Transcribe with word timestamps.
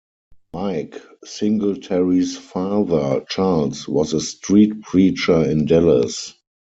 Mike 0.51 0.99
Singletary's 1.23 2.35
father, 2.35 3.23
Charles, 3.29 3.87
was 3.87 4.13
a 4.13 4.19
street 4.19 4.81
preacher 4.81 5.43
in 5.47 5.65
Dallas. 5.67 6.33